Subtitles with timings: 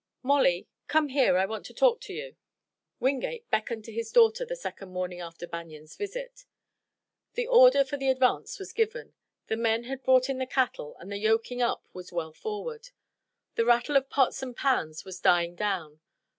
[0.23, 2.35] "Molly, come here, I want to talk to you."
[2.99, 6.45] Wingate beckoned to his daughter the second morning after Banion's visit.
[7.35, 9.13] The order for the advance was given.
[9.45, 12.89] The men had brought in the cattle and the yoking up was well forward.
[13.53, 15.99] The rattle of pots and pans was dying down.